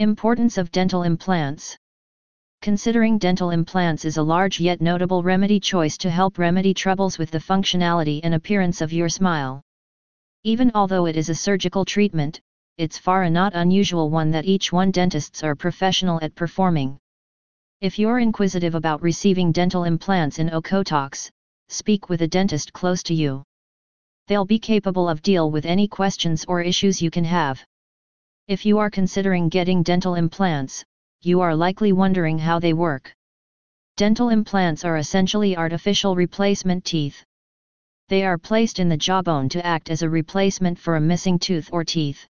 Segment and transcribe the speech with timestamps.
[0.00, 1.76] Importance of dental implants.
[2.62, 7.30] Considering dental implants is a large yet notable remedy choice to help remedy troubles with
[7.30, 9.60] the functionality and appearance of your smile.
[10.42, 12.40] Even although it is a surgical treatment,
[12.78, 16.96] it's far a not unusual one that each one dentists are professional at performing.
[17.82, 21.28] If you're inquisitive about receiving dental implants in Okotoks,
[21.68, 23.42] speak with a dentist close to you.
[24.28, 27.62] They'll be capable of deal with any questions or issues you can have.
[28.50, 30.84] If you are considering getting dental implants,
[31.22, 33.14] you are likely wondering how they work.
[33.96, 37.22] Dental implants are essentially artificial replacement teeth.
[38.08, 41.68] They are placed in the jawbone to act as a replacement for a missing tooth
[41.70, 42.26] or teeth.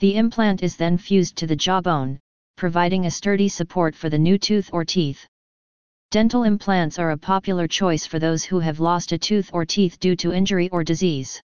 [0.00, 2.18] The implant is then fused to the jawbone,
[2.56, 5.24] providing a sturdy support for the new tooth or teeth.
[6.10, 10.00] Dental implants are a popular choice for those who have lost a tooth or teeth
[10.00, 11.40] due to injury or disease.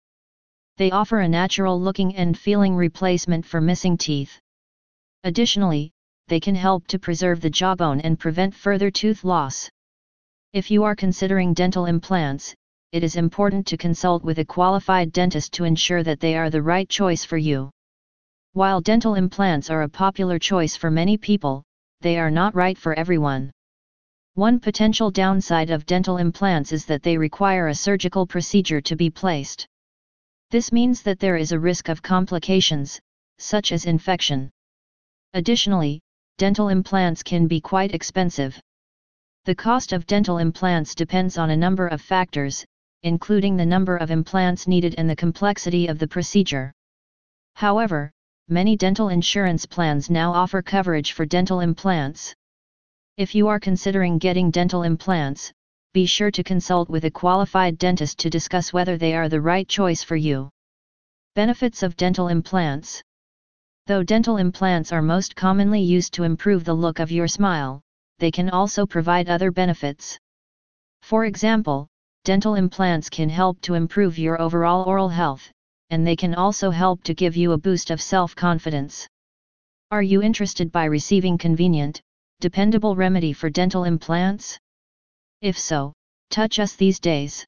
[0.81, 4.41] They offer a natural looking and feeling replacement for missing teeth.
[5.25, 5.91] Additionally,
[6.29, 9.69] they can help to preserve the jawbone and prevent further tooth loss.
[10.55, 12.55] If you are considering dental implants,
[12.93, 16.63] it is important to consult with a qualified dentist to ensure that they are the
[16.63, 17.69] right choice for you.
[18.55, 21.63] While dental implants are a popular choice for many people,
[22.01, 23.51] they are not right for everyone.
[24.33, 29.11] One potential downside of dental implants is that they require a surgical procedure to be
[29.11, 29.67] placed.
[30.51, 33.01] This means that there is a risk of complications,
[33.39, 34.51] such as infection.
[35.33, 36.01] Additionally,
[36.39, 38.61] dental implants can be quite expensive.
[39.45, 42.65] The cost of dental implants depends on a number of factors,
[43.05, 46.73] including the number of implants needed and the complexity of the procedure.
[47.55, 48.11] However,
[48.49, 52.35] many dental insurance plans now offer coverage for dental implants.
[53.17, 55.53] If you are considering getting dental implants,
[55.93, 59.67] be sure to consult with a qualified dentist to discuss whether they are the right
[59.67, 60.49] choice for you.
[61.35, 63.03] Benefits of dental implants
[63.87, 67.81] Though dental implants are most commonly used to improve the look of your smile,
[68.21, 70.17] they can also provide other benefits.
[71.03, 71.89] For example,
[72.25, 75.51] dental implants can help to improve your overall oral health,
[75.91, 79.09] and they can also help to give you a boost of self-confidence.
[79.91, 82.01] Are you interested by receiving convenient,
[82.39, 84.57] dependable remedy for dental implants?
[85.43, 85.93] If so,
[86.29, 87.47] touch us these days.